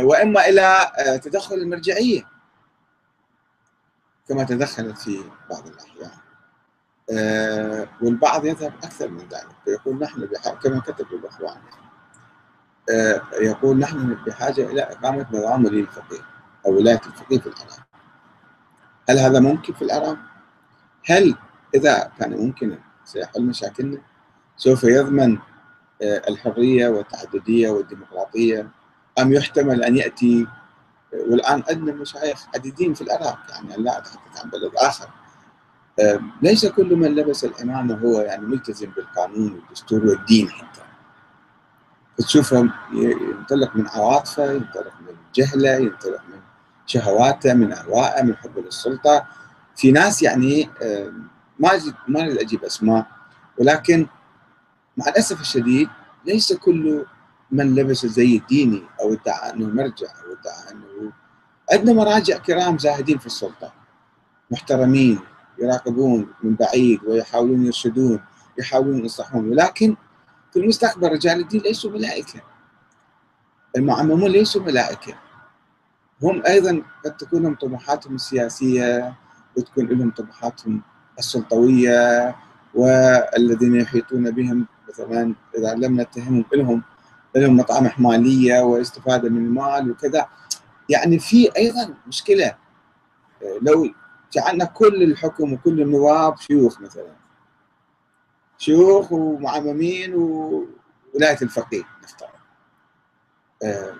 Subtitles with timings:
[0.00, 2.22] وإما إلى تدخل المرجعية
[4.28, 6.10] كما تدخلت في بعض الأحيان
[8.02, 10.28] والبعض يذهب أكثر من ذلك فيقول نحن
[10.62, 11.56] كما كتب الإخوان
[13.40, 16.20] يقول نحن بحاجة إلى إقامة نظام ولي الفقيه
[16.66, 17.86] أو ولاية الفقيه في العراق
[19.08, 20.18] هل هذا ممكن في العراق؟
[21.04, 21.36] هل
[21.74, 23.98] إذا كان ممكنا سيحل مشاكلنا؟
[24.56, 25.38] سوف يضمن
[26.02, 28.70] آه، الحرية والتعددية والديمقراطية
[29.18, 30.46] أم يحتمل أن يأتي؟
[31.12, 35.08] والآن عندنا مشايخ عديدين في العراق يعني لا أتحدث عن بلد آخر.
[36.42, 40.80] ليس كل من لبس العمامة هو يعني ملتزم بالقانون والدستور والدين حتى.
[42.18, 46.40] تشوفه ينطلق من عواطفة ينطلق من جهلة ينطلق من
[46.86, 49.26] شهواتة من اهوائه من حب للسلطة.
[49.76, 50.70] في ناس يعني
[51.58, 51.70] ما
[52.08, 53.06] ما اريد أجيب أسماء
[53.58, 54.06] ولكن
[54.96, 55.88] مع الأسف الشديد
[56.24, 57.06] ليس كل
[57.52, 61.12] من لبس الزي الديني أو ادعى أنه مرجع أو ادعى أنه
[61.72, 63.72] عندنا مراجع كرام زاهدين في السلطة
[64.50, 65.18] محترمين
[65.58, 68.20] يراقبون من بعيد ويحاولون يرشدون
[68.58, 69.96] يحاولون ينصحون ولكن
[70.52, 72.40] في المستقبل رجال الدين ليسوا ملائكة.
[73.76, 75.14] المعممون ليسوا ملائكة.
[76.22, 79.14] هم أيضا قد تكون لهم طموحاتهم السياسية
[79.56, 80.82] وتكون لهم طموحاتهم
[81.18, 82.36] السلطوية
[82.74, 86.82] والذين يحيطون بهم مثلا إذا لم نتهمهم لهم
[87.36, 90.28] لهم مطامح ماليه واستفادة من المال وكذا.
[90.88, 92.56] يعني في أيضا مشكلة
[93.62, 93.94] لو
[94.32, 97.12] جعلنا كل الحكم وكل النواب شيوخ مثلا.
[98.58, 102.28] شيوخ ومعممين وولايه الفقيه نفترض.
[103.62, 103.94] آه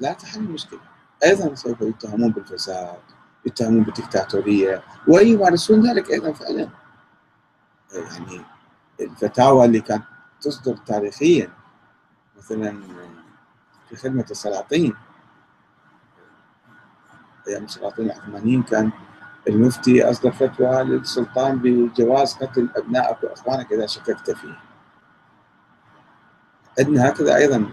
[0.00, 0.80] لا تحل المشكلة.
[1.24, 2.98] أيضا سوف يتهمون بالفساد
[3.46, 6.68] يتهمون بالدكتاتورية ويمارسون ذلك أيضا فعلا.
[7.94, 8.40] يعني
[9.00, 10.04] الفتاوى اللي كانت
[10.40, 11.52] تصدر تاريخيا
[12.38, 12.80] مثلا
[13.88, 14.94] في خدمة السلاطين.
[17.48, 18.92] أيام السلاطين العثمانيين كان
[19.48, 24.58] المفتي أصدر فتوى للسلطان بجواز قتل ابنائك واخوانك اذا شككت فيه.
[26.78, 27.66] عندنا هكذا أيضا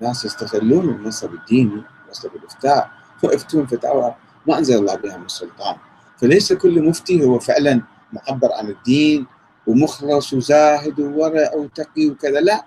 [0.00, 2.90] ناس يستغلون المنصب الديني منصب الإفتاء
[3.22, 4.14] ويفتون فتاوى
[4.46, 5.76] ما أنزل الله بها من السلطان.
[6.18, 7.82] فليس كل مفتي هو فعلا
[8.12, 9.26] معبر عن الدين
[9.66, 12.64] ومخلص وزاهد وورع وتقي وكذا لا.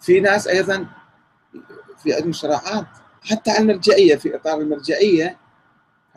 [0.00, 0.86] في ناس أيضا
[2.02, 2.86] في عندهم صراعات
[3.30, 5.38] حتى على المرجعية في إطار المرجعية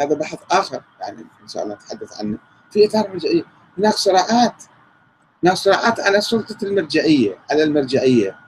[0.01, 2.37] هذا بحث آخر يعني إن شاء الله نتحدث عنه
[2.71, 3.43] في إطار المرجعية.
[3.77, 4.63] هناك صراعات
[5.43, 8.39] هناك صراعات على سلطة المرجعية على المرجعية.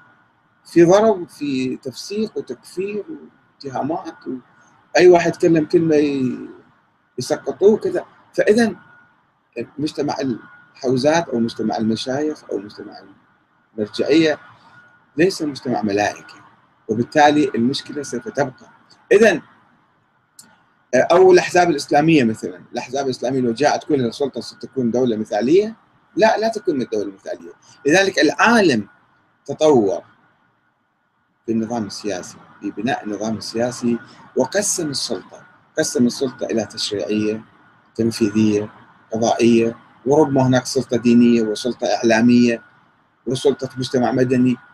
[0.65, 3.03] في ضرب في تفسيق وتكفير
[3.63, 4.15] واتهامات
[4.97, 5.95] أي واحد يتكلم كلمة
[7.17, 8.05] يسقطوه كذا.
[8.33, 8.75] فاذا
[9.77, 10.15] مجتمع
[10.75, 12.93] الحوزات أو مجتمع المشايخ أو مجتمع
[13.77, 14.39] المرجعية
[15.17, 16.41] ليس مجتمع ملائكي
[16.87, 18.71] وبالتالي المشكلة سوف تبقى.
[19.11, 19.41] اذا
[20.95, 25.75] أو الأحزاب الإسلامية مثلا، الأحزاب الإسلامية لو جاءت كلها السلطه ستكون دولة مثالية؟
[26.15, 27.51] لا لا تكون الدولة مثاليه،
[27.85, 28.87] لذلك العالم
[29.45, 30.03] تطور
[31.45, 33.99] في النظام السياسي، في بناء النظام السياسي
[34.35, 35.45] وقسم السلطة،
[35.77, 37.43] قسم السلطة إلى تشريعية،
[37.95, 38.69] تنفيذية،
[39.13, 42.63] قضائية، وربما هناك سلطة دينية وسلطة إعلامية
[43.27, 44.70] وسلطة مجتمع مدني، آه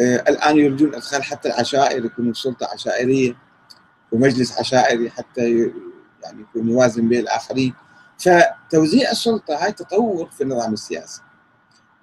[0.00, 3.36] الآن يريدون إدخال حتى العشائر يكونوا سلطه عشائرية
[4.12, 5.72] ومجلس عشائري حتى
[6.22, 7.74] يعني يكون يوازن بين الآخرين.
[8.18, 11.22] فتوزيع السلطة هاي تطور في النظام السياسي.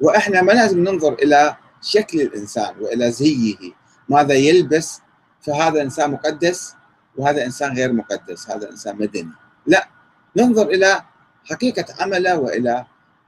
[0.02, 3.56] وإحنا ما لازم ننظر إلى شكل الإنسان وإلى زيه
[4.10, 5.02] ماذا يلبس
[5.42, 6.76] فهذا إنسان مقدس
[7.18, 9.32] وهذا إنسان غير مقدس هذا إنسان مدني.
[9.68, 9.88] لا
[10.38, 11.02] ننظر إلى
[11.46, 12.86] حقيقة عمله وإلى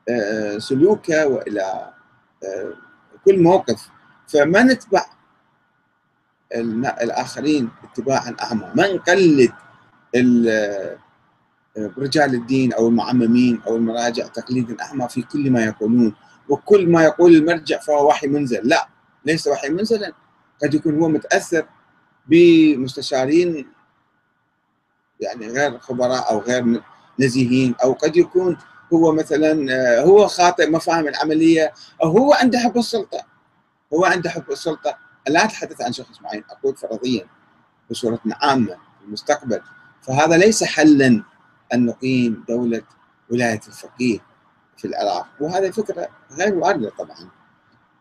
[0.10, 1.92] آه، سلوكه وإلى
[2.44, 2.74] آه،
[3.26, 3.90] كل موقف.
[4.28, 5.06] فما نتبع
[7.02, 9.52] الآخرين اتباعا أعمى ما نقلد
[11.98, 16.16] رجال الدين أو المعممين أو المراجع تقليدا أعمى في كل ما يقولون؟
[16.50, 18.68] وكل ما يقول المرجع فهو وحي منزل.
[18.68, 18.88] لا
[19.26, 20.14] ليس وحي منزلا.
[20.64, 21.66] قد يكون هو متأثر
[22.28, 23.68] بمستشارين
[25.20, 26.82] يعني غير خبراء أو غير
[27.20, 27.76] نزيهين.
[27.84, 28.58] أو قد يكون
[28.94, 29.70] هو مثلا
[30.04, 31.74] هو خاطئ مفاهيم العملية
[32.04, 33.37] أو هو عنده حب السلطة.
[33.94, 34.98] هو عنده حب السلطة.
[35.28, 37.28] لا أتحدث عن شخص معين أقول فرضيا
[37.92, 39.62] بصورة عامة في المستقبل.
[40.02, 41.24] فهذا ليس حلا
[41.74, 42.82] أن نقيم دولة
[43.30, 44.20] ولاية الفقيه
[44.78, 45.28] في العراق.
[45.40, 47.30] وهذه فكرة غير واردة طبعا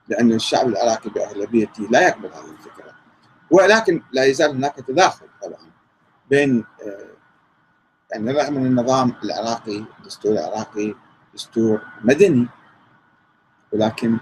[0.09, 2.93] لأن الشعب العراقي بأغلبيته لا يقبل هذه الفكرة.
[3.51, 5.71] ولكن لا يزال هناك تداخل طبعا
[6.31, 7.17] بين آه،
[8.13, 10.95] يعني رغم أن النظام العراقي الدستور العراقي
[11.35, 12.49] دستور مدني
[13.73, 14.19] ولكن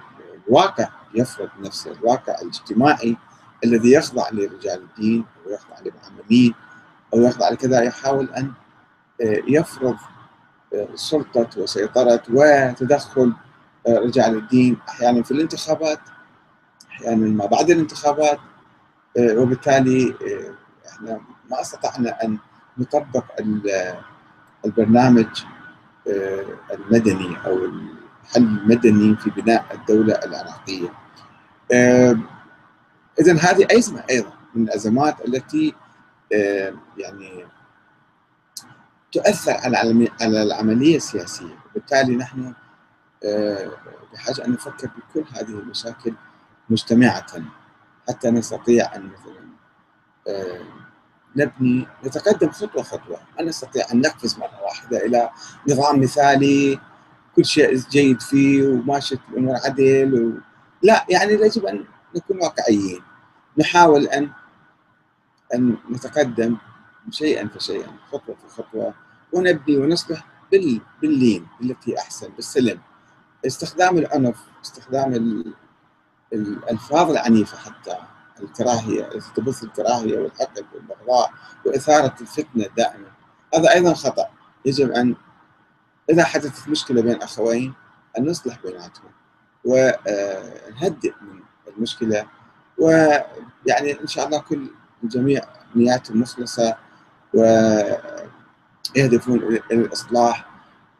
[0.48, 3.16] الواقع يفرض نفسه الواقع الاجتماعي
[3.64, 6.54] الذي يخضع لرجال الدين ويخضع على المعممين
[7.14, 8.52] أو يخضع لكذا يحاول أن
[9.20, 9.96] آه، يفرض
[10.74, 13.32] آه، سلطة وسيطرة وتدخل
[13.86, 16.00] آه، رجال الدين أحيانا في الانتخابات
[16.90, 18.38] أحيانا ما بعد الانتخابات
[19.18, 20.14] وبالتالي
[20.88, 21.20] إحنا
[21.50, 22.38] ما استطعنا أن
[22.78, 23.24] نطبق
[24.64, 25.26] البرنامج
[26.72, 31.03] المدني أو الحل المدني في بناء الدولة العراقية.
[33.20, 35.74] إذا هذه أزمة أيضا من الأزمات التي
[36.98, 37.46] يعني
[39.12, 41.58] تؤثر على على العملية السياسية.
[41.70, 42.54] وبالتالي نحن
[44.12, 46.14] بحاجة أن نفكر بكل هذه المشاكل
[46.70, 47.26] مجتمعة
[48.08, 49.44] حتى نستطيع أن مثلا
[51.36, 53.18] نبني نتقدم خطوة خطوة.
[53.38, 55.30] ما نستطيع أن نقفز مرة واحدة إلى
[55.68, 56.80] نظام مثالي
[57.36, 60.53] كل شيء جيد فيه وماشيه الأمور عدل و...
[60.84, 61.84] لا يعني يجب أن
[62.16, 63.02] نكون واقعيين.
[63.58, 64.30] نحاول ان
[65.54, 66.56] أن نتقدم
[67.10, 68.94] شيئا فشيئا خطوة خطوه
[69.32, 70.24] ونبني ونصلح
[71.02, 72.80] باللين بالتي أحسن بالسلم.
[73.46, 75.44] استخدام العنف استخدام
[76.32, 77.96] الألفاظ العنيفة حتى
[78.40, 79.02] الكراهية
[79.36, 81.32] تبث الكراهية والحقد والبغضاء
[81.66, 83.08] وإثارة الفتنة دائما.
[83.54, 84.26] هذا أيضا خطأ.
[84.64, 85.14] يجب ان
[86.10, 87.74] إذا حدثت مشكلة بين أخوين
[88.18, 89.10] أن نصلح بيناتهم.
[89.64, 91.40] ونهدئ من
[91.76, 92.26] المشكلة.
[92.78, 94.70] ويعني إن شاء الله كل
[95.04, 95.40] الجميع
[95.76, 96.76] نياتهم مخلصه
[97.34, 97.42] و
[98.96, 100.46] يهدفون إلى الإصلاح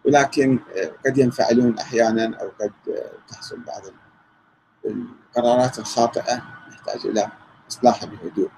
[0.04, 0.58] ولكن
[1.06, 2.72] قد ينفعلون أحيانا أو قد
[3.28, 3.82] تحصل بعض
[4.84, 7.28] القرارات الخاطئة نحتاج إلى
[7.70, 8.50] اصلاحها بهدوء.